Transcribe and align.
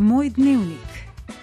Moj 0.00 0.30
dnevnik. 0.30 0.88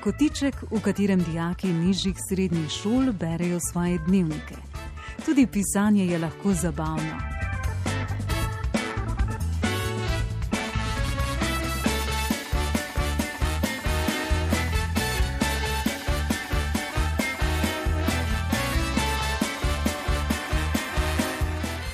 Kotiček, 0.02 0.56
v 0.72 0.80
katerem 0.82 1.22
dijaki 1.22 1.68
nižjih 1.68 2.16
srednjih 2.30 2.70
šol 2.74 3.12
berejo 3.14 3.60
svoje 3.62 4.00
dnevnike. 4.08 4.56
Tudi 5.26 5.46
pisanje 5.48 6.06
je 6.06 6.18
lahko 6.18 6.54
zabavno. 6.54 7.22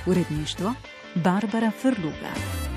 Uredništvo 0.07 0.73
Barbara 1.15 1.71
Frluga. 1.81 2.72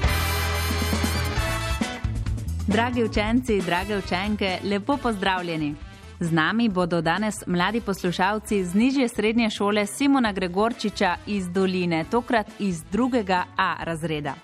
Dragi 2.68 3.04
učenci, 3.04 3.60
drage 3.66 3.96
učenke, 3.96 4.58
lepo 4.64 4.96
pozdravljeni. 5.02 5.74
Z 6.20 6.32
nami 6.32 6.68
bodo 6.68 7.00
danes 7.00 7.46
mladi 7.46 7.80
poslušalci 7.80 8.64
z 8.64 8.74
nižje 8.74 9.08
srednje 9.08 9.50
šole 9.50 9.86
Simona 9.86 10.32
Gregorčiča 10.32 11.14
iz 11.26 11.48
Doline, 11.48 12.04
tokrat 12.10 12.46
iz 12.58 12.84
drugega 12.92 13.44
A 13.56 13.76
razreda. 13.84 14.34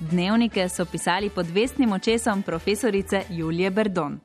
Dnevnike 0.00 0.68
so 0.68 0.84
pisali 0.84 1.30
pod 1.30 1.46
vestnim 1.46 1.92
očesom 1.92 2.42
profesorice 2.42 3.22
Julije 3.30 3.70
Berdon. 3.70 4.20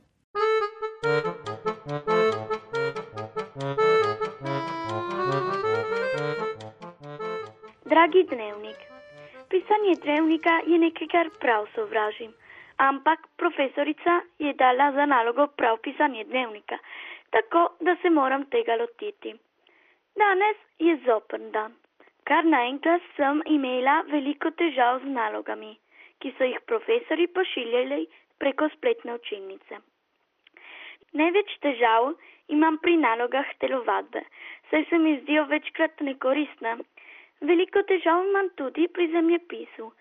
Dragi 7.86 8.22
dnevnik, 8.30 8.80
pisanje 9.50 9.94
dnevnika 10.04 10.54
je 10.68 10.78
nekaj, 10.80 11.08
kar 11.08 11.30
prav 11.40 11.66
sovražim. 11.76 12.32
Ampak 12.78 13.28
profesorica 13.38 14.22
je 14.40 14.54
dala 14.54 14.92
za 14.92 15.06
nalogo 15.06 15.48
prav 15.48 15.78
pisanje 15.78 16.24
dnevnika, 16.24 16.78
tako 17.30 17.70
da 17.80 17.96
se 18.02 18.10
moram 18.10 18.46
tega 18.46 18.76
lotiti. 18.76 19.36
Danes 20.16 20.58
je 20.80 20.98
zoprn 21.06 21.52
dan. 21.52 21.74
Kar 22.24 22.46
naenkrat 22.46 23.02
sem 23.16 23.42
imela 23.46 23.96
veliko 24.12 24.52
težav 24.52 25.00
z 25.04 25.12
nalogami, 25.18 25.76
ki 26.20 26.34
so 26.38 26.44
jih 26.44 26.60
profesori 26.68 27.28
pošiljali 27.28 28.06
preko 28.40 28.70
spletne 28.76 29.16
učilnice. 29.16 29.80
Največ 31.14 31.58
težav 31.66 32.10
imam 32.48 32.78
pri 32.84 32.98
nalogah 32.98 33.52
telovadbe, 33.64 34.24
saj 34.70 34.86
se 34.90 34.98
mi 34.98 35.20
zdijo 35.22 35.46
večkrat 35.52 36.02
nekoristne. 36.10 36.76
Veliko 37.42 37.84
težav 37.92 38.26
imam 38.28 38.50
tudi 38.60 38.88
pri 38.88 39.08
zemljepisu, 39.14 39.92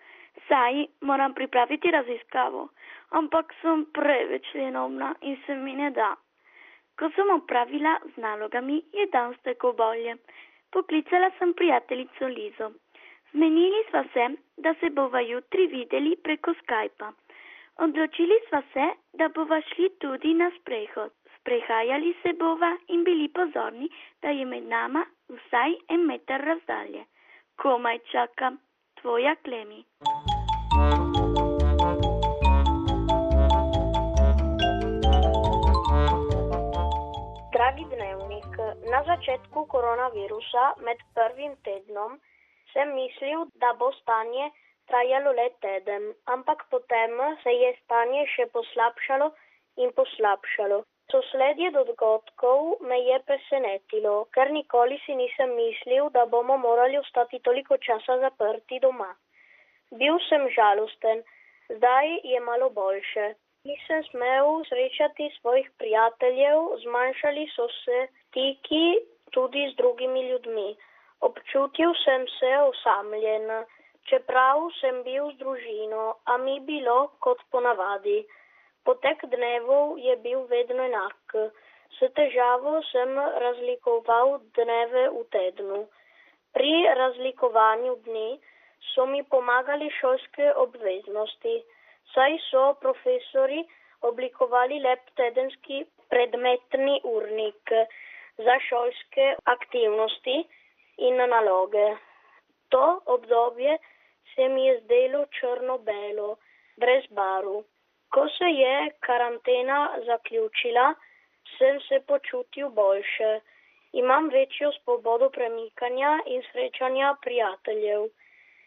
saj 0.47 0.85
moram 1.01 1.33
pripraviti 1.33 1.91
raziskavo, 1.91 2.67
ampak 3.09 3.53
sem 3.61 3.85
preveč 3.93 4.53
lenomna 4.53 5.15
in 5.21 5.37
se 5.45 5.55
mi 5.55 5.75
ne 5.75 5.91
da. 5.91 6.15
Ko 6.99 7.09
sem 7.15 7.29
opravila 7.29 7.97
z 8.15 8.21
nalogami, 8.23 8.81
je 8.93 9.05
dan 9.11 9.35
stekel 9.39 9.73
bolje. 9.73 10.15
Poklicala 10.71 11.31
sem 11.39 11.53
prijateljico 11.53 12.27
Lizo. 12.27 12.71
Zmenili 13.31 13.83
sva 13.89 14.03
se, 14.13 14.27
da 14.57 14.73
se 14.79 14.89
bova 14.89 15.19
jutri 15.19 15.67
videli 15.67 16.15
preko 16.23 16.53
Skypa. 16.61 17.11
Odločili 17.77 18.37
sva 18.49 18.61
se, 18.73 18.85
da 19.13 19.27
bova 19.29 19.61
šli 19.61 19.89
tudi 19.99 20.33
na 20.33 20.51
sprehod. 20.59 21.11
Sprehajali 21.39 22.15
se 22.21 22.33
bova 22.33 22.71
in 22.87 23.03
bili 23.03 23.27
pozorni, 23.27 23.89
da 24.21 24.29
je 24.29 24.45
med 24.45 24.63
nama 24.63 25.05
vsaj 25.29 25.75
en 25.89 26.07
meter 26.07 26.41
razdalje. 26.41 27.03
Komaj 27.55 27.99
čakam, 28.11 28.57
tvoja 29.01 29.35
klemi. 29.35 29.83
Dragi 37.55 37.85
dnevnik, 37.93 38.51
na 38.91 38.99
začetku 39.07 39.65
koronavirusa 39.65 40.65
med 40.83 40.97
prvim 41.15 41.55
tednom 41.63 42.19
sem 42.73 42.91
mislil, 42.95 43.45
da 43.63 43.73
bo 43.79 43.91
stanje 44.01 44.49
trajalo 44.87 45.31
le 45.31 45.49
teden, 45.61 46.13
ampak 46.25 46.65
potem 46.69 47.15
se 47.43 47.53
je 47.53 47.71
stanje 47.83 48.25
še 48.35 48.45
poslabšalo 48.57 49.31
in 49.77 49.95
poslabšalo. 49.99 50.83
Sosledje 51.11 51.71
dogodkov 51.71 52.81
me 52.81 52.97
je 53.07 53.19
presenetilo, 53.29 54.15
ker 54.35 54.51
nikoli 54.51 54.97
si 55.05 55.15
nisem 55.15 55.53
mislil, 55.55 56.09
da 56.09 56.25
bomo 56.25 56.57
morali 56.57 56.97
ostati 56.97 57.39
toliko 57.39 57.77
časa 57.77 58.17
zaprti 58.19 58.79
doma. 58.79 59.11
Bil 59.91 60.19
sem 60.29 60.49
žalosten, 60.49 61.23
zdaj 61.69 62.19
je 62.23 62.39
malo 62.39 62.69
boljše. 62.69 63.33
Nisem 63.65 64.03
smel 64.03 64.63
srečati 64.69 65.29
svojih 65.39 65.69
prijateljev, 65.77 66.77
zmanjšali 66.83 67.47
so 67.55 67.67
se 67.67 68.07
stiki 68.29 68.99
tudi 69.31 69.69
z 69.71 69.75
drugimi 69.75 70.29
ljudmi. 70.29 70.75
Občutil 71.21 71.93
sem 72.03 72.27
se 72.39 72.51
osamljen, 72.69 73.65
čeprav 74.09 74.69
sem 74.79 75.03
bil 75.03 75.31
z 75.31 75.37
družino, 75.37 76.15
a 76.25 76.37
mi 76.37 76.59
bilo 76.59 77.07
kot 77.19 77.41
ponavadi. 77.51 78.25
Potek 78.85 79.25
dnevov 79.25 79.97
je 79.97 80.15
bil 80.17 80.45
vedno 80.51 80.83
enak. 80.83 81.35
S 81.97 82.09
težavo 82.13 82.81
sem 82.91 83.17
razlikoval 83.45 84.39
dneve 84.57 85.09
v 85.09 85.23
tednu. 85.31 85.85
Pri 86.53 86.73
razlikovanju 87.01 87.95
dni 88.05 88.29
so 88.93 89.05
mi 89.05 89.23
pomagali 89.23 89.89
šolske 89.99 90.51
obveznosti 90.65 91.55
saj 92.13 92.37
so 92.49 92.63
profesori 92.81 93.63
oblikovali 94.01 94.79
lep 94.79 95.09
tedenski 95.15 95.85
predmetni 96.09 96.99
urnik 97.03 97.71
za 98.37 98.55
šolske 98.69 99.35
aktivnosti 99.43 100.37
in 100.97 101.17
naloge. 101.33 101.87
To 102.69 103.01
obdobje 103.05 103.77
se 104.35 104.47
mi 104.49 104.65
je 104.65 104.79
zdelo 104.81 105.25
črno-belo, 105.39 106.35
brez 106.77 107.05
baru. 107.09 107.63
Ko 108.13 108.27
se 108.37 108.49
je 108.61 108.91
karantena 108.99 109.79
zaključila, 110.05 110.93
sem 111.57 111.79
se 111.87 111.99
počutil 112.07 112.69
boljše. 112.69 113.39
Imam 113.93 114.29
večjo 114.29 114.71
svobodo 114.71 115.29
premikanja 115.29 116.19
in 116.25 116.43
srečanja 116.51 117.15
prijateljev. 117.21 118.07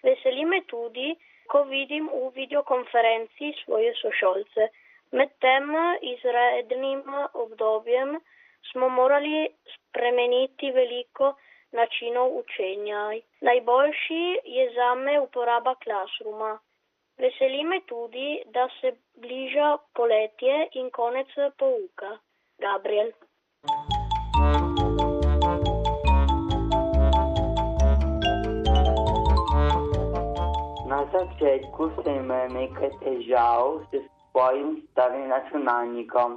Veseli 0.03 0.45
me 0.45 0.61
tudi, 0.67 1.15
ko 1.49 1.63
vidim 1.65 2.09
v 2.13 2.31
videokonferenci 2.35 3.53
svoje 3.65 3.95
sošolce. 4.03 4.69
Med 5.13 5.31
tem 5.41 5.71
izrednim 6.03 7.03
obdobjem 7.35 8.19
smo 8.73 8.89
morali 8.89 9.49
spremeniti 9.75 10.71
veliko 10.71 11.35
načinov 11.73 12.37
učenja. 12.39 13.03
Najboljši 13.41 14.25
je 14.45 14.71
za 14.75 14.95
me 14.95 15.21
uporaba 15.21 15.75
Classrooma. 15.85 16.59
Veseli 17.19 17.65
me 17.65 17.81
tudi, 17.87 18.43
da 18.47 18.69
se 18.81 18.93
bliža 19.15 19.77
poletje 19.95 20.69
in 20.73 20.91
konec 20.91 21.29
pouka. 21.59 22.19
Gabriel. 22.59 23.13
Na 31.19 31.25
začetku 31.27 31.99
sem 31.99 32.23
imel 32.23 32.47
nekaj 32.55 32.95
težav 33.03 33.83
s 33.91 34.07
svojim 34.31 34.69
starim 34.91 35.27
računalnikom. 35.27 36.37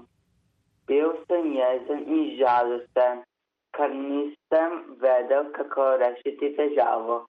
Bil 0.90 1.12
sem 1.30 1.54
jezen 1.54 2.02
in 2.10 2.24
žalosten, 2.40 3.22
ker 3.78 3.94
nisem 3.94 4.98
vedel, 5.04 5.52
kako 5.54 5.86
rešiti 6.02 6.50
težavo. 6.58 7.20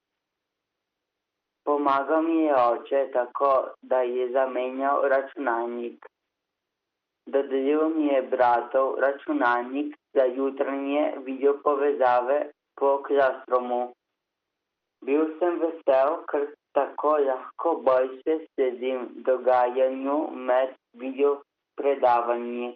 Pomagal 1.68 2.24
mi 2.24 2.40
je 2.48 2.56
oče 2.56 3.04
tako, 3.12 3.76
da 3.82 4.00
je 4.00 4.32
zamenjal 4.32 5.04
računalnik. 5.12 6.08
Dodelil 7.26 7.88
mi 7.88 8.06
je 8.14 8.22
bratov 8.32 8.96
računalnik 8.96 9.92
za 10.16 10.24
jutranje 10.24 11.04
video 11.28 11.58
povezave 11.60 12.46
po 12.80 13.02
Classroomu. 13.04 13.92
Bil 15.06 15.24
sem 15.38 15.58
vesel, 15.62 16.12
ker 16.30 16.44
tako 16.78 17.16
lahko 17.28 17.70
boljše 17.86 18.34
sledim 18.44 19.08
dogajanju 19.28 20.18
med 20.48 20.76
video 21.00 21.32
predavanji. 21.76 22.68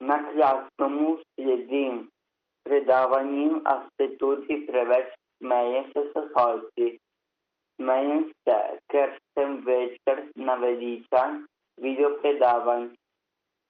Na 0.00 0.16
klasnemu 0.28 1.10
sledim 1.34 1.98
predavanjem, 2.64 3.60
a 3.64 3.74
se 3.96 4.08
tudi 4.18 4.56
preveč 4.66 5.12
smeje 5.38 5.84
se 5.92 6.02
soholci. 6.12 6.88
Smejem 7.76 8.24
se, 8.44 8.58
ker 8.94 9.14
sem 9.34 9.60
večkrat 9.66 10.32
naveličan 10.48 11.44
video 11.76 12.10
predavanj. 12.22 12.88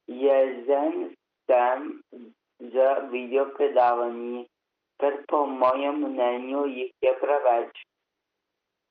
Jezen 0.06 1.14
sem 1.46 1.90
z 2.72 2.74
video 3.10 3.44
predavanji, 3.56 4.46
ker 5.02 5.14
po 5.30 5.46
mojem 5.62 6.04
mnenju 6.06 6.66
jih 6.76 6.92
je 7.02 7.12
preveč 7.22 7.86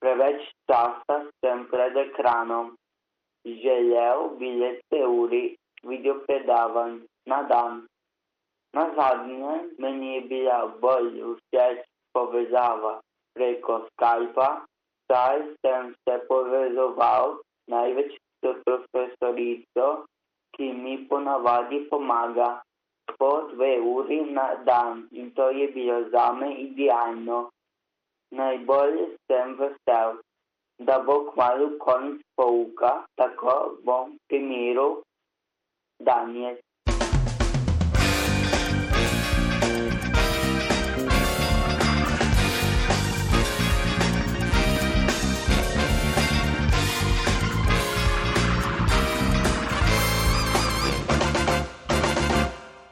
preveč 0.01 0.41
časa 0.65 1.29
sem 1.39 1.69
pred 1.69 1.95
ekranom. 1.95 2.73
Želel 3.45 4.19
bi 4.41 4.49
le 4.57 4.71
te 4.89 5.01
uri 5.05 5.43
video 5.85 6.17
predavanj 6.25 6.97
na 7.29 7.41
dan. 7.51 7.85
Na 8.73 8.89
zadnje 8.97 9.53
meni 9.77 10.15
je 10.15 10.21
bila 10.31 10.59
bolj 10.81 11.21
všeč 11.37 11.85
povezava 12.13 12.99
preko 13.35 13.85
Skypa, 13.89 14.49
saj 15.07 15.41
sem 15.61 15.93
se 16.03 16.17
povezoval 16.27 17.37
največ 17.71 18.17
s 18.17 18.53
profesorico, 18.65 19.87
ki 20.57 20.73
mi 20.83 20.97
ponavadi 21.09 21.85
pomaga 21.89 22.49
po 23.19 23.47
dve 23.53 23.79
uri 23.79 24.19
na 24.31 24.55
dan 24.65 25.07
in 25.11 25.31
to 25.31 25.49
je 25.49 25.67
bilo 25.67 26.09
zame 26.09 26.53
idealno. 26.55 27.49
Najbolj 28.31 28.97
sem 29.27 29.55
vesel, 29.59 30.19
da 30.79 30.99
bo 30.99 31.31
kmalo 31.31 31.77
konec 31.79 32.21
pouka, 32.35 32.91
tako 33.15 33.77
bom 33.83 34.17
primiral 34.27 35.01
danes. 35.99 36.59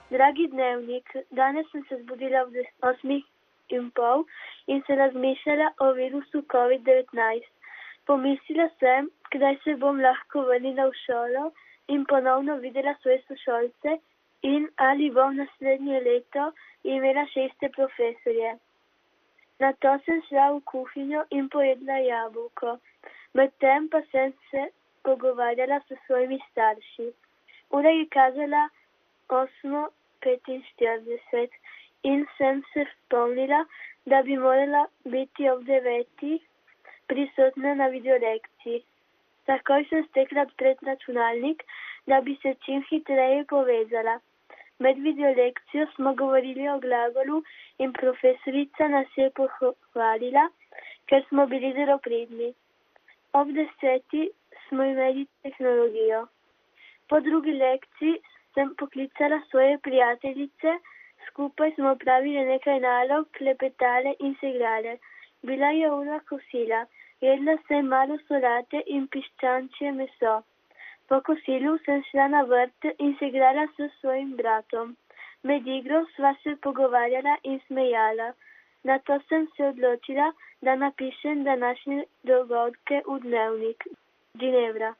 Dragi 0.09 0.47
dnevnik, 0.49 1.11
danes 1.37 1.67
sem 1.71 1.83
se 1.85 1.97
zbudila 1.97 2.39
ob 2.41 2.55
8 2.81 3.17
in 3.77 3.89
pol 3.97 4.23
in 4.73 4.79
se 4.87 4.95
razmišljala 4.95 5.67
o 5.85 5.89
virusu 5.97 6.41
COVID-19. 6.53 7.43
Pomislila 8.09 8.65
sem, 8.79 9.09
kdaj 9.35 9.57
se 9.63 9.75
bom 9.83 10.01
lahko 10.05 10.41
vrnila 10.47 10.87
v 10.87 10.97
šolo 11.01 11.43
in 11.93 12.07
ponovno 12.09 12.55
videla 12.63 12.95
svoje 13.01 13.19
sošolce 13.27 13.99
in 14.53 14.65
ali 14.87 15.11
bom 15.19 15.37
naslednje 15.41 16.01
leto 16.07 16.47
imela 16.83 17.27
šeste 17.35 17.69
profesorje. 17.77 18.55
Na 19.59 19.71
to 19.73 19.93
sem 20.07 20.25
šla 20.29 20.49
v 20.55 20.65
kuhinjo 20.73 21.23
in 21.29 21.53
pojedla 21.53 21.99
jabolko. 22.07 22.79
Medtem 23.33 23.89
pa 23.93 24.01
sem 24.11 24.33
se 24.49 24.65
pogovarjala 25.03 25.79
s 25.85 26.01
svojimi 26.07 26.41
starši. 26.49 27.11
Ura 27.69 27.93
je 27.99 28.09
kazala 28.17 28.69
8.45 30.25 31.49
in 32.03 32.25
sem 32.37 32.63
se 32.73 32.85
spomnila, 32.91 33.65
da 34.05 34.21
bi 34.23 34.37
morala 34.37 34.85
biti 35.05 35.49
ob 35.49 35.65
devetih 35.65 36.41
prisotna 37.07 37.73
na 37.81 37.87
videolekciji. 37.95 38.83
Takoj 39.49 39.85
sem 39.89 40.05
stekla 40.09 40.45
pred 40.61 40.81
računalnik, 40.87 41.63
da 42.07 42.21
bi 42.21 42.37
se 42.41 42.55
čim 42.65 42.83
hitreje 42.89 43.45
povezala. 43.49 44.19
Med 44.79 44.99
videolekcijo 45.03 45.87
smo 45.95 46.13
govorili 46.15 46.69
o 46.69 46.79
glagolu 46.79 47.41
in 47.83 47.93
profesorica 47.93 48.87
nas 48.87 49.17
je 49.17 49.29
pohvalila, 49.39 50.45
ker 51.09 51.25
smo 51.29 51.45
bili 51.53 51.73
zelo 51.73 51.97
pridni. 51.97 52.53
Ob 53.33 53.51
deseti 53.57 54.29
smo 54.67 54.83
imeli 54.83 55.25
tehnologijo. 55.43 56.27
Po 57.09 57.19
drugi 57.19 57.53
lekciji 57.63 58.15
sem 58.53 58.75
poklicala 58.75 59.41
svoje 59.49 59.77
prijateljice, 59.77 60.73
skupaj 61.27 61.71
smo 61.75 61.95
pravili 61.95 62.45
nekaj 62.45 62.79
nalog, 62.79 63.27
klepetale 63.37 64.13
in 64.19 64.35
se 64.39 64.49
igrale. 64.49 64.97
Bila 65.41 65.69
je 65.79 65.91
ura 65.91 66.19
kosila, 66.29 66.85
jedla 67.21 67.57
sem 67.67 67.87
malo 67.87 68.17
solate 68.27 68.83
in 68.95 69.07
piščančje 69.07 69.91
meso. 69.99 70.35
Po 71.07 71.21
kosilu 71.27 71.77
sem 71.85 72.03
šla 72.09 72.27
na 72.33 72.41
vrt 72.49 72.91
in 72.97 73.15
se 73.19 73.27
igrala 73.31 73.67
s 73.75 73.89
svojim 73.99 74.35
bratom. 74.41 74.95
Med 75.43 75.67
igro 75.67 76.03
sva 76.15 76.35
se 76.43 76.55
pogovarjala 76.65 77.37
in 77.43 77.59
smejala. 77.67 78.33
Na 78.83 78.99
to 78.99 79.19
sem 79.29 79.47
se 79.55 79.65
odločila, 79.67 80.31
da 80.61 80.75
napišem 80.75 81.43
današnje 81.43 82.03
dogodke 82.23 83.01
v 83.07 83.19
dnevnik. 83.19 83.87
Ginevra. 84.33 84.93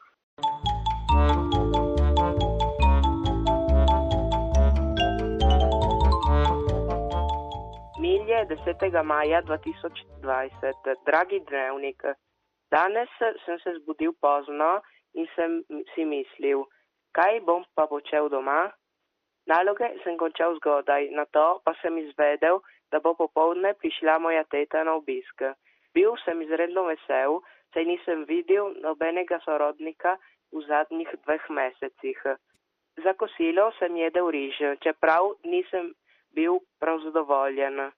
Milje 8.39 8.56
10. 8.56 9.03
maja 9.03 9.41
2020. 9.41 10.95
Dragi 11.06 11.39
dnevnik, 11.39 12.03
danes 12.71 13.09
sem 13.45 13.59
se 13.59 13.74
zbudil 13.80 14.13
pozno 14.21 14.80
in 15.13 15.27
sem 15.36 15.63
si 15.94 16.06
mislil, 16.06 16.63
kaj 17.12 17.41
bom 17.44 17.65
pa 17.75 17.88
počel 17.88 18.30
doma. 18.30 18.71
Naloge 19.44 19.91
sem 20.03 20.15
končal 20.18 20.56
zgodaj, 20.56 21.09
na 21.12 21.25
to 21.25 21.59
pa 21.65 21.75
sem 21.81 21.97
izvedel, 21.97 22.63
da 22.91 23.03
bo 23.03 23.13
popovdne 23.13 23.74
prišla 23.74 24.19
moja 24.24 24.44
teta 24.47 24.83
na 24.88 24.95
obisk. 24.95 25.44
Bil 25.94 26.15
sem 26.24 26.41
izredno 26.41 26.88
vesel, 26.88 27.41
saj 27.74 27.91
nisem 27.91 28.24
videl 28.24 28.71
nobenega 28.80 29.44
sorodnika 29.44 30.15
v 30.56 30.63
zadnjih 30.63 31.12
dveh 31.25 31.50
mesecih. 31.50 32.19
Za 33.03 33.13
kosilo 33.19 33.71
sem 33.80 34.00
jedel 34.00 34.31
riž, 34.31 34.63
čeprav 34.80 35.36
nisem 35.44 35.91
bil 36.31 36.63
prav 36.80 37.03
zadovoljen. 37.03 37.91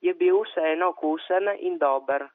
Je 0.00 0.14
bil 0.14 0.40
vseeno 0.44 0.88
okusen 0.94 1.48
in 1.58 1.78
dober. 1.78 2.26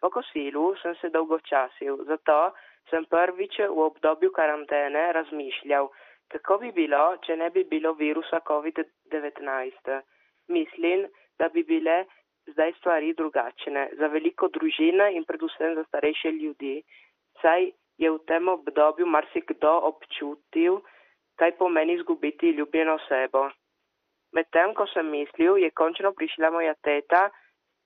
Po 0.00 0.10
kosilu 0.10 0.74
sem 0.82 0.94
se 1.00 1.10
dolgočasil, 1.12 2.04
zato 2.08 2.52
sem 2.90 3.04
prvič 3.04 3.58
v 3.68 3.82
obdobju 3.84 4.30
karantene 4.32 5.12
razmišljal, 5.12 5.90
kako 6.32 6.58
bi 6.62 6.72
bilo, 6.72 7.16
če 7.26 7.36
ne 7.36 7.50
bi 7.50 7.64
bilo 7.64 7.92
virusa 7.98 8.40
COVID-19. 8.48 10.00
Mislim, 10.48 11.06
da 11.38 11.48
bi 11.48 11.62
bile 11.62 12.04
zdaj 12.46 12.72
stvari 12.78 13.12
drugačne 13.14 13.88
za 13.98 14.06
veliko 14.06 14.48
družine 14.48 15.12
in 15.16 15.24
predvsem 15.24 15.74
za 15.74 15.84
starejše 15.84 16.32
ljudi, 16.32 16.80
saj 17.42 17.70
je 17.98 18.10
v 18.10 18.18
tem 18.26 18.48
obdobju 18.48 19.06
marsikdo 19.06 19.72
občutil, 19.92 20.80
kaj 21.36 21.56
pomeni 21.56 21.94
izgubiti 21.94 22.56
ljubljeno 22.56 22.94
osebo. 22.94 23.50
Medtem 24.32 24.74
ko 24.74 24.86
sem 24.86 25.10
mislil, 25.10 25.58
je 25.58 25.70
končno 25.70 26.12
prišla 26.12 26.50
moja 26.50 26.74
teta 26.86 27.28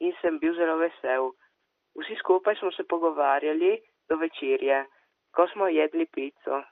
in 0.00 0.12
sem 0.20 0.38
bil 0.38 0.54
zelo 0.58 0.76
vesel. 0.76 1.32
Vsi 1.96 2.16
skupaj 2.20 2.56
smo 2.60 2.72
se 2.72 2.84
pogovarjali 2.84 3.78
do 4.08 4.16
večerje, 4.16 4.84
ko 5.32 5.46
smo 5.48 5.68
jedli 5.68 6.06
pico. 6.06 6.62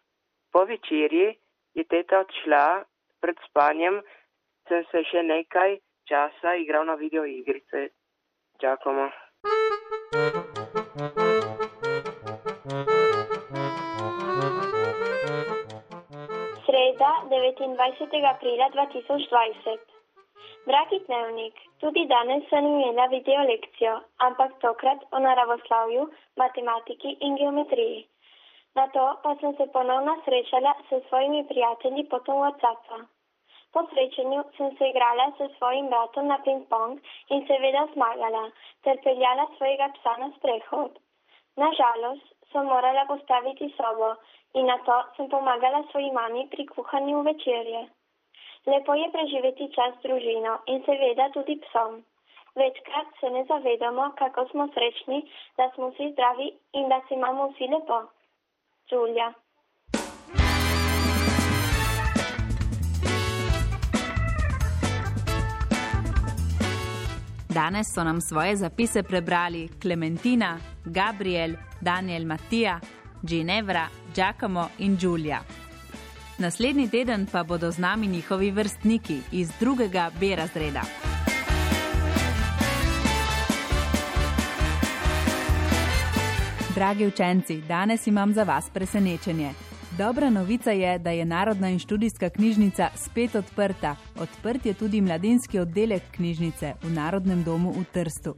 Po 0.53 0.65
večerji 0.65 1.39
je 1.75 1.85
teta 1.85 2.21
odšla, 2.21 2.85
pred 3.21 3.37
spanjem 3.49 4.03
sem 4.69 4.85
se 4.91 5.05
še 5.11 5.23
nekaj 5.23 5.79
časa 6.09 6.55
igral 6.61 6.85
na 6.87 6.95
videoigrice. 6.95 7.89
Čakamo. 8.61 9.09
Sreda, 17.03 17.27
29. 17.29 18.25
aprila 18.31 18.67
2020. 18.71 19.79
Dragi 20.67 20.99
dnevnik, 21.07 21.55
tudi 21.83 22.05
danes 22.07 22.45
sem 22.51 22.67
imela 22.67 23.07
video 23.11 23.43
lekcijo, 23.49 23.95
ampak 24.27 24.53
tokrat 24.63 25.01
o 25.11 25.19
naravoslavju, 25.19 26.05
matematiki 26.39 27.17
in 27.27 27.35
geometriji. 27.41 28.05
Na 28.79 28.87
to 28.95 29.07
pa 29.23 29.35
sem 29.41 29.57
se 29.57 29.67
ponovno 29.75 30.15
srečala 30.25 30.75
s 30.87 31.01
svojimi 31.09 31.43
prijatelji 31.49 32.05
potom 32.13 32.39
WhatsAppa. 32.45 32.99
Po 33.73 33.83
srečanju 33.91 34.45
sem 34.57 34.71
se 34.77 34.91
igrala 34.95 35.27
s 35.39 35.51
svojim 35.59 35.89
bratom 35.91 36.27
na 36.27 36.39
ping-pong 36.45 37.01
in 37.35 37.47
seveda 37.47 37.83
zmagala, 37.95 38.45
ter 38.85 39.03
peljala 39.05 39.49
svojega 39.57 39.91
psa 39.99 40.15
na 40.23 40.31
sprehod. 40.37 41.03
Nažalost, 41.57 42.31
sem 42.53 42.65
morala 42.67 43.05
postaviti 43.11 43.75
sobo 43.77 44.15
in 44.55 44.67
na 44.67 44.79
to 44.87 44.97
sem 45.17 45.29
pomagala 45.29 45.83
svoji 45.91 46.11
mami 46.13 46.49
pri 46.51 46.67
kuhanju 46.67 47.23
večerje. 47.23 47.83
Lepo 48.67 48.95
je 48.95 49.11
preživeti 49.11 49.73
čas 49.75 49.95
z 49.99 50.03
družino 50.07 50.59
in 50.67 50.83
seveda 50.87 51.29
tudi 51.35 51.59
psom. 51.65 52.03
Večkrat 52.55 53.09
se 53.21 53.31
ne 53.31 53.45
zavedamo, 53.49 54.13
kako 54.19 54.49
smo 54.51 54.69
srečni, 54.75 55.23
da 55.57 55.71
smo 55.75 55.89
vsi 55.91 56.13
zdravi 56.13 56.49
in 56.73 56.89
da 56.89 57.01
se 57.09 57.15
imamo 57.15 57.49
vsi 57.49 57.67
lepo. 57.75 58.03
Julija. 58.91 59.33
Danes 67.55 67.87
so 67.95 68.05
nam 68.05 68.21
svoje 68.21 68.57
zapise 68.57 69.03
prebrali 69.03 69.69
Klementina, 69.83 70.59
Gabriel, 70.85 71.53
Daniel 71.81 72.27
Matija, 72.27 72.81
Ginevra, 73.23 74.02
Giacomo 74.15 74.69
in 74.79 74.97
Giulia. 74.97 75.41
Naslednji 76.39 76.89
teden 76.89 77.27
pa 77.33 77.45
bodo 77.45 77.71
z 77.71 77.79
nami 77.79 78.07
njihovi 78.07 78.51
vrstniki 78.51 79.21
iz 79.33 79.51
drugega 79.61 80.11
B 80.21 80.37
razreda. 80.37 80.83
Dragi 86.75 87.07
učenci, 87.07 87.63
danes 87.69 88.07
imam 88.07 88.33
za 88.33 88.43
vas 88.43 88.71
presenečenje. 88.75 89.53
Dobra 89.99 90.31
novica 90.31 90.71
je, 90.71 90.99
da 90.99 91.11
je 91.11 91.25
Narodna 91.25 91.69
in 91.69 91.79
študijska 91.79 92.31
knjižnica 92.31 92.89
spet 92.97 93.35
odprta. 93.35 93.97
Odprt 94.21 94.67
je 94.67 94.75
tudi 94.75 95.01
mladinski 95.01 95.59
oddelek 95.59 96.03
knjižnice 96.11 96.75
v 96.83 96.91
Narodnem 96.91 97.45
domu 97.45 97.71
v 97.71 97.85
Trstu. 97.93 98.35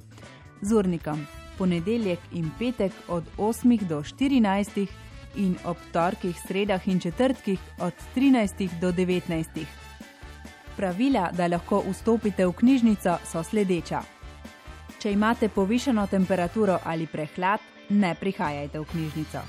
Z 0.61 0.73
urnikom 0.73 1.27
ponedeljek 1.59 2.19
in 2.33 2.51
petek 2.59 2.93
od 3.09 3.25
8 3.39 3.87
do 3.87 4.03
14 4.03 4.87
in 5.37 5.57
ob 5.65 5.77
torkih, 5.93 6.37
sredah 6.47 6.89
in 6.89 7.01
četrtkih 7.01 7.61
od 7.81 7.93
13 8.17 8.69
do 8.81 8.93
19. 8.93 9.65
Pravila, 10.77 11.31
da 11.33 11.47
lahko 11.47 11.83
vstopite 11.91 12.47
v 12.47 12.53
knjižnico, 12.53 13.19
so 13.25 13.43
sledeča. 13.43 14.03
Če 14.99 15.13
imate 15.13 15.49
povišeno 15.49 16.07
temperaturo 16.07 16.79
ali 16.85 17.07
prehlad, 17.07 17.61
ne 17.91 18.15
prihajajte 18.15 18.81
v 18.81 18.85
knjižnico. 18.85 19.41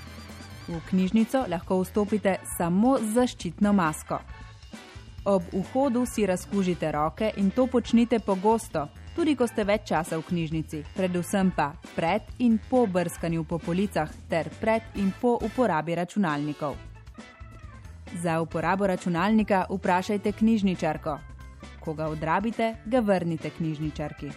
V 0.67 0.81
knjižnico 0.89 1.45
lahko 1.49 1.79
vstopite 1.81 2.35
samo 2.57 2.97
z 3.01 3.13
zaščitno 3.13 3.73
masko. 3.73 4.19
Ob 5.25 5.43
vhodu 5.53 6.05
si 6.05 6.25
razkužite 6.25 6.91
roke 6.91 7.31
in 7.37 7.51
to 7.51 7.67
počnite 7.67 8.19
pogosto, 8.19 8.87
tudi 9.15 9.35
ko 9.35 9.47
ste 9.47 9.63
več 9.63 9.87
časa 9.89 10.19
v 10.19 10.27
knjižnici, 10.27 10.83
predvsem 10.95 11.51
pa 11.55 11.71
pred 11.95 12.21
in 12.43 12.59
po 12.69 12.85
brskanju 12.87 13.43
po 13.47 13.57
policah 13.57 14.11
ter 14.29 14.51
pred 14.59 14.83
in 14.99 15.13
po 15.21 15.39
uporabi 15.41 15.95
računalnikov. 15.95 16.75
Za 18.21 18.41
uporabo 18.41 18.87
računalnika 18.87 19.65
vprašajte 19.69 20.31
knjižničarko. 20.31 21.19
Ko 21.79 21.93
ga 21.93 22.07
odrabite, 22.07 22.75
ga 22.85 22.99
vrnite 22.99 23.49
knjižničarki. 23.49 24.29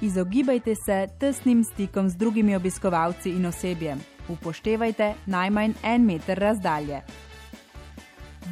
Izogibajte 0.00 0.74
se 0.74 1.08
tesnim 1.18 1.64
stikom 1.64 2.08
z 2.08 2.16
drugimi 2.16 2.56
obiskovalci 2.56 3.30
in 3.30 3.46
osebjem. 3.46 4.00
Upoštevajte 4.28 5.14
najmanj 5.26 5.72
en 5.82 6.06
meter 6.06 6.38
razdalje. 6.38 7.02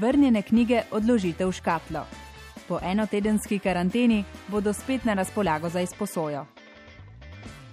Vrnjene 0.00 0.42
knjige 0.42 0.82
odložite 0.90 1.46
v 1.46 1.52
škatlo. 1.52 2.04
Po 2.68 2.78
enotedenski 2.82 3.58
karanteni 3.58 4.25
bodo 4.48 4.72
spet 4.72 5.04
na 5.04 5.14
razpolago 5.14 5.68
za 5.68 5.80
izposojo. 5.80 6.46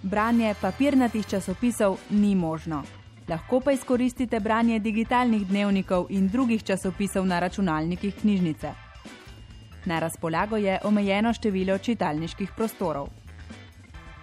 Branje 0.01 0.55
papirnatih 0.61 1.27
časopisov 1.27 1.97
ni 2.09 2.35
možno. 2.35 2.83
Lahko 3.27 3.59
pa 3.59 3.71
izkoristite 3.71 4.39
branje 4.39 4.79
digitalnih 4.79 5.47
dnevnikov 5.47 6.05
in 6.09 6.27
drugih 6.27 6.63
časopisov 6.63 7.25
na 7.25 7.39
računalnikih 7.39 8.15
knjižnice. 8.21 8.71
Na 9.85 9.99
razpolago 9.99 10.57
je 10.57 10.79
omejeno 10.83 11.33
število 11.33 11.77
čitalniških 11.77 12.51
prostorov. 12.55 13.07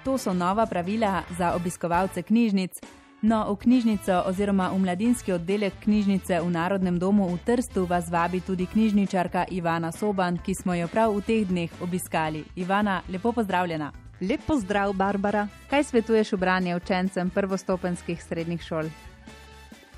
To 0.04 0.18
so 0.18 0.32
nova 0.32 0.66
pravila 0.66 1.22
za 1.38 1.54
obiskovalce 1.54 2.22
knjižnic, 2.22 2.80
no 3.22 3.52
v 3.52 3.56
knjižnico 3.56 4.22
oziroma 4.26 4.68
v 4.68 4.78
mladinski 4.78 5.32
oddelek 5.32 5.72
knjižnice 5.82 6.40
v 6.40 6.50
Narodnem 6.50 6.98
domu 6.98 7.28
v 7.30 7.38
Trstu 7.44 7.86
vas 7.86 8.10
vabi 8.10 8.40
tudi 8.40 8.66
knjižničarka 8.66 9.44
Ivana 9.50 9.92
Soban, 9.92 10.38
ki 10.38 10.54
smo 10.54 10.74
jo 10.74 10.88
prav 10.88 11.14
v 11.14 11.22
teh 11.22 11.46
dneh 11.46 11.70
obiskali. 11.80 12.44
Ivana, 12.56 13.02
lepo 13.08 13.32
pozdravljena. 13.32 13.92
Lep 14.20 14.40
pozdrav, 14.46 14.92
Barbara. 14.92 15.48
Kaj 15.70 15.84
svetuješ 15.84 16.32
v 16.32 16.38
branje 16.38 16.76
učencem 16.76 17.30
prvostopenskih 17.30 18.22
srednjih 18.22 18.62
šol? 18.62 18.90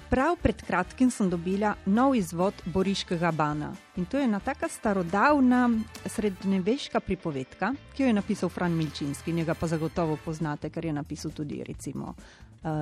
Prav 0.08 0.36
pred 0.36 0.62
kratkim 0.62 1.10
sem 1.10 1.30
dobila 1.30 1.74
nov 1.86 2.14
izvod 2.16 2.54
Boriškega 2.64 3.32
bana. 3.32 3.72
In 3.96 4.04
to 4.04 4.16
je 4.16 4.24
ena 4.24 4.40
taka 4.40 4.68
starodavna 4.68 5.70
srednjeveška 6.06 7.00
pripovedka, 7.00 7.72
ki 7.96 8.02
jo 8.02 8.06
je 8.06 8.12
napisal 8.12 8.48
Fran 8.48 8.72
Milčinski. 8.72 9.32
Njega 9.32 9.54
pa 9.54 9.66
zagotovo 9.66 10.16
poznate, 10.24 10.70
ker 10.70 10.84
je 10.84 10.92
napisal 10.92 11.30
tudi 11.30 11.64
recimo 11.64 12.14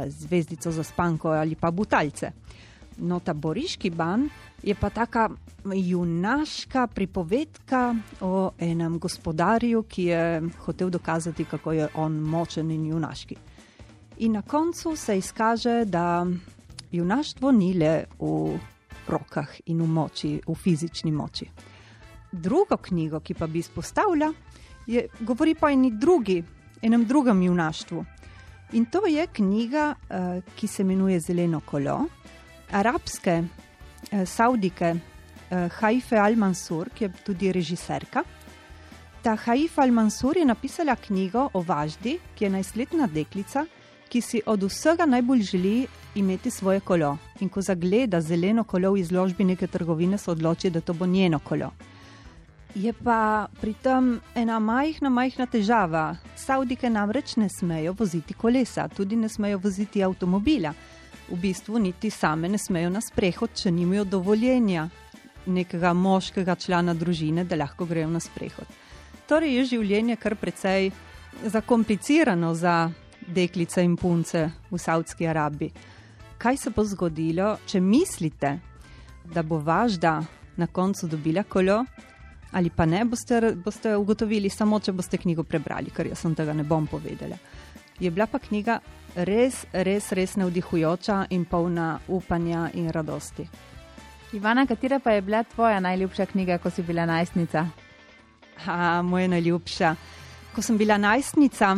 Zvezdico 0.08 0.70
za 0.70 0.82
spanko 0.82 1.28
ali 1.28 1.54
pa 1.54 1.70
Butalce. 1.70 2.32
No, 2.98 3.20
ta 3.20 3.32
Boriški 3.34 3.90
ban 3.90 4.28
je 4.62 4.74
pa 4.74 4.90
taka 4.90 5.30
junaška 5.64 6.86
pripovedka 6.86 7.94
o 8.20 8.50
enem 8.58 8.98
gospodarju, 8.98 9.82
ki 9.82 10.04
je 10.04 10.42
hotel 10.66 10.90
dokazati, 10.90 11.44
kako 11.44 11.72
je 11.72 11.88
on 11.94 12.20
močen 12.20 12.70
in 12.70 12.86
junaški. 12.86 13.36
In 14.18 14.32
na 14.32 14.42
koncu 14.42 14.96
se 14.96 15.18
izkaže, 15.18 15.84
da 15.84 16.26
junaštvo 16.92 17.52
ni 17.52 17.72
le 17.74 18.04
v 18.20 18.58
rokah 19.08 19.48
in 19.66 19.80
v 19.82 19.86
moči, 19.88 20.40
v 20.46 20.54
fizični 20.54 21.12
moči. 21.12 21.48
Drugo 22.32 22.76
knjigo, 22.76 23.20
ki 23.20 23.34
pa 23.34 23.46
bi 23.46 23.58
izpostavila, 23.58 24.32
je, 24.86 25.06
govori 25.20 25.54
pa 25.54 25.66
o 25.66 25.70
eni 25.70 25.90
drugi, 25.98 26.42
enem 26.82 27.04
drugem 27.04 27.42
junaštvu. 27.42 28.04
In 28.72 28.86
to 28.86 29.06
je 29.06 29.26
knjiga, 29.26 29.94
uh, 29.94 30.42
ki 30.56 30.66
se 30.66 30.82
imenuje 30.82 31.20
Zeleno 31.20 31.60
kolo, 31.60 32.06
arabske 32.70 33.42
uh, 33.42 34.24
saudike 34.26 34.94
uh, 34.94 35.68
Haife 35.80 36.16
Al-Mansur, 36.16 36.88
ki 36.94 37.04
je 37.04 37.10
tudi 37.24 37.52
režiserka. 37.52 38.24
Ta 39.22 39.36
Haifa 39.36 39.82
Al-Mansur 39.82 40.36
je 40.36 40.44
napisala 40.44 40.96
knjigo 40.96 41.50
o 41.52 41.60
Važdi, 41.62 42.16
ki 42.34 42.44
je 42.44 42.50
najstletna 42.50 43.06
deklica, 43.06 43.66
ki 44.08 44.20
si 44.20 44.40
od 44.46 44.64
vsega 44.64 45.06
najbolj 45.06 45.42
želi 45.42 45.86
imeti 46.14 46.50
svoje 46.50 46.80
kolo. 46.80 47.16
In 47.40 47.48
ko 47.48 47.60
zagleda 47.60 48.20
zeleno 48.20 48.64
kolo 48.64 48.92
v 48.92 49.00
izložbi 49.04 49.44
neke 49.44 49.66
trgovine, 49.66 50.18
se 50.18 50.30
odloči, 50.30 50.70
da 50.70 50.80
to 50.80 50.94
bo 50.94 51.06
njeno 51.06 51.38
kolo. 51.38 51.70
Je 52.74 52.92
pa 52.92 53.48
pri 53.60 53.74
tem 53.74 54.20
ena 54.34 54.56
majhna, 54.58 55.10
majhna 55.12 55.44
težava. 55.46 56.16
Saudike 56.36 56.88
namreč 56.88 57.36
ne 57.36 57.48
smejo 57.52 57.92
voziti 57.98 58.34
kolesa, 58.34 58.86
tudi 58.88 59.16
ne 59.16 59.28
smejo 59.28 59.58
voziti 59.60 60.00
avtomobila. 60.02 60.72
V 61.28 61.36
bistvu 61.36 61.78
niti 61.78 62.10
same 62.10 62.48
ne 62.48 62.58
smejo 62.58 62.88
na 62.90 63.00
sprehod, 63.00 63.52
če 63.54 63.70
nimajo 63.70 64.04
dovoljenja 64.04 64.88
nekega 65.46 65.92
moškega 65.92 66.54
člana 66.56 66.94
družine, 66.94 67.44
da 67.44 67.58
lahko 67.60 67.84
grejo 67.84 68.08
na 68.08 68.20
sprehod. 68.20 68.68
Torej 69.28 69.58
je 69.58 69.64
življenje 69.74 70.16
kar 70.16 70.36
precej 70.40 70.90
zakomplicirano 71.44 72.54
za 72.54 72.90
deklice 73.28 73.84
in 73.84 73.96
punce 73.96 74.46
v 74.70 74.78
Saudski 74.78 75.28
Arabiji. 75.28 75.72
Kaj 76.38 76.56
se 76.56 76.72
bo 76.74 76.84
zgodilo, 76.88 77.58
če 77.66 77.80
mislite, 77.80 78.56
da 79.24 79.42
bo 79.42 79.60
važda 79.60 80.22
na 80.56 80.66
koncu 80.66 81.06
dobila 81.06 81.44
kolo, 81.44 81.82
ali 82.52 82.71
pa 82.71 82.87
ne, 82.87 83.04
boste, 83.04 83.54
boste 83.64 83.97
ugotovili 83.97 84.50
samo, 84.50 84.80
če 84.80 84.92
boste 84.92 85.18
knjigo 85.18 85.44
prebrali, 85.49 85.90
ker 85.90 86.11
jaz 86.12 86.25
sem 86.25 86.35
tega 86.35 86.52
ne 86.52 86.64
bom 86.64 86.87
povedala. 86.87 87.38
Je 88.00 88.11
bila 88.11 88.26
pa 88.26 88.38
knjiga 88.38 88.78
res, 89.14 89.64
res, 89.73 90.11
res 90.12 90.37
navdihujoča 90.40 91.26
in 91.30 91.44
polna 91.49 91.94
upanja 92.09 92.68
in 92.75 92.90
radosti. 92.92 93.47
Ivana, 94.32 94.66
katera 94.66 94.99
pa 94.99 95.12
je 95.12 95.23
bila 95.23 95.42
tvoja 95.44 95.80
najljubša 95.80 96.26
knjiga, 96.26 96.59
ko 96.59 96.71
si 96.71 96.82
bila 96.82 97.06
najstnica? 97.06 97.66
Ha, 98.64 99.02
moja 99.02 99.28
najljubša. 99.28 99.94
Ko 100.54 100.62
sem 100.62 100.78
bila 100.80 100.97
najstnica, 101.00 101.75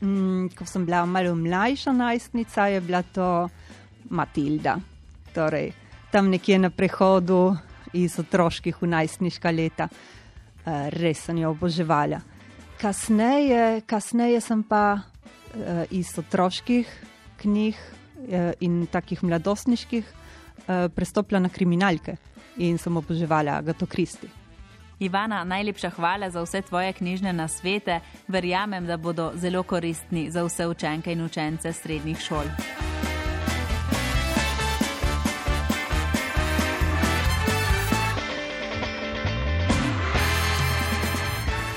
mm, 0.00 0.50
ko 0.56 0.66
sem 0.68 0.84
bila 0.84 1.04
malo 1.06 1.34
mlajša 1.34 1.92
najstnica, 1.92 2.66
je 2.66 2.80
bila 2.80 3.02
to 3.02 3.48
Matilda. 4.10 4.76
Torej, 5.34 5.72
tam 6.12 6.28
nekje 6.30 6.58
na 6.58 6.70
prehodu 6.70 7.56
iz 7.94 8.18
otroških 8.18 8.82
v 8.82 8.90
najstniška 8.94 9.50
leta. 9.54 9.88
Uh, 9.88 10.88
res 10.94 11.24
sem 11.26 11.38
jo 11.42 11.52
oboževala. 11.54 12.20
Kasneje, 12.80 13.82
kasneje 13.86 14.40
sem 14.42 14.62
pa 14.66 14.84
uh, 14.98 15.84
iz 15.94 16.12
otroških 16.18 16.88
knjig 17.42 17.78
uh, 17.78 18.52
in 18.60 18.84
takih 18.90 19.22
mladostniških 19.22 20.20
prestopila 20.96 21.42
na 21.44 21.50
kriminalke 21.52 22.14
in 22.56 22.78
sem 22.80 22.96
oboževala 22.96 23.58
Gato 23.60 23.84
Kristi. 23.84 24.30
Ivana, 24.98 25.42
najlepša 25.44 25.90
hvala 25.90 26.30
za 26.30 26.42
vse 26.42 26.62
tvoje 26.62 26.92
knjižne 26.92 27.32
nasvete. 27.32 28.00
Verjamem, 28.28 28.86
da 28.86 28.96
bodo 28.96 29.32
zelo 29.34 29.62
koristni 29.62 30.30
za 30.30 30.44
vse 30.44 30.66
učenke 30.66 31.12
in 31.12 31.24
učence 31.24 31.72
srednjih 31.72 32.18
šol. 32.18 32.46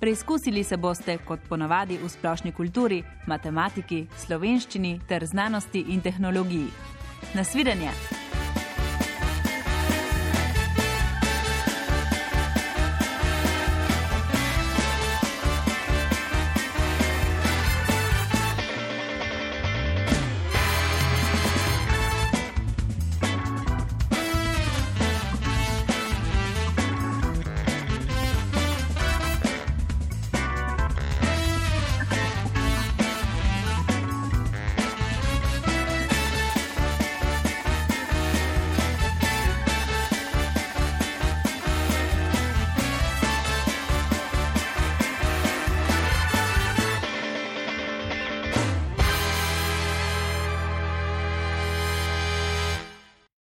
Preizkusili 0.00 0.64
se 0.64 0.76
boste, 0.76 1.18
kot 1.26 1.40
ponavadi, 1.48 1.98
v 1.98 2.08
splošni 2.08 2.52
kulturi, 2.52 3.02
matematiki, 3.26 4.04
slovenščini 4.16 5.00
ter 5.08 5.26
znanosti 5.26 5.84
in 5.90 6.00
tehnologiji. 6.00 6.70
Nasvidenje! 7.34 7.90